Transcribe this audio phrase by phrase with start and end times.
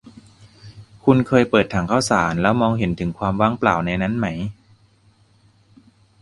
[1.03, 4.27] คุณเคยเปิดถังข้าวสารแล้วมองเห็นถึงความว่างเปล่าในนั้นไหม?